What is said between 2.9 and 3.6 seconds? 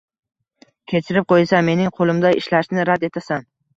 rad etasan